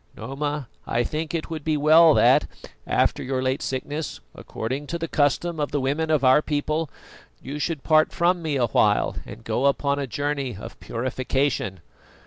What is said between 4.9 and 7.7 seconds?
the custom of the women of our people, you